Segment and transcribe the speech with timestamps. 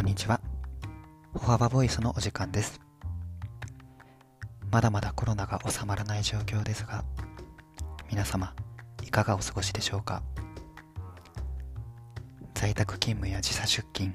[0.00, 0.40] こんにちは。
[1.34, 2.80] 歩幅ボイスのお時間です。
[4.70, 7.04] まだまだコロナが収まらない状況ですが、
[8.08, 8.54] 皆様、
[9.04, 10.22] いかがお過ごしでしょうか？
[12.54, 14.14] 在宅勤務や時差出勤、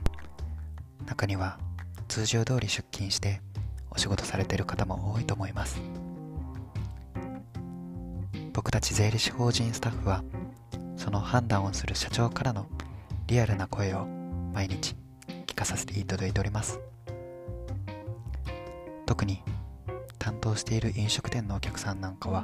[1.05, 1.59] 中には
[2.07, 3.39] 通常通り出勤して
[3.91, 5.79] お仕事されている方も多いと思います。
[8.53, 10.23] 僕たち税理士法人スタッフは、
[10.97, 12.65] その判断をする社長からの
[13.27, 14.07] リアルな声を
[14.51, 14.95] 毎日
[15.55, 16.81] 聞かさせていただいております。
[19.05, 19.41] 特に
[20.19, 22.43] 担当している飲食店のお客さんなんかは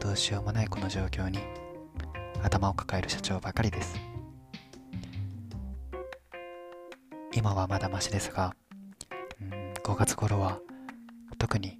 [0.00, 1.40] どうしようもないこの状況に
[2.42, 3.94] 頭を抱える社長ばかりです。
[7.34, 8.56] 今はまだマシですが、
[9.42, 10.58] うん、5月頃は
[11.36, 11.78] 特に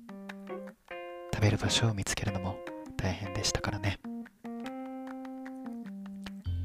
[1.32, 2.58] 食べる場所を見つけるのも
[2.98, 3.98] 大変でしたからね。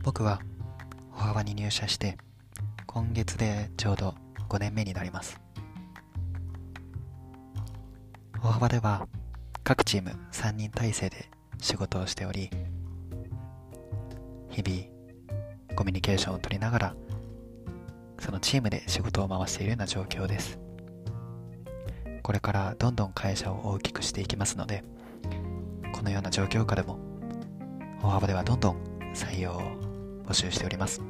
[0.04, 0.42] 僕は
[1.12, 2.18] 歩幅に入社して
[2.94, 4.14] 今月でちょうど
[4.50, 5.42] 5年目になります。
[8.40, 9.08] 歩幅では
[9.64, 11.28] 各チーム3人体制で
[11.58, 12.52] 仕事をしており
[14.52, 16.96] 日々コミュニケーションを取りながら
[18.20, 20.60] そのチームで仕事を回しているような状況です。
[22.22, 24.84] これからどんどん会社を大きくしていきますので
[25.94, 27.00] このような状況下でも
[28.00, 28.78] 歩幅ではどんどん
[29.16, 29.62] 採用を
[30.28, 31.02] 募集しております。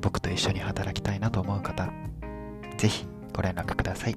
[0.00, 1.92] 僕と一緒に働きたいなと思う方、
[2.76, 4.16] ぜひご連絡ください。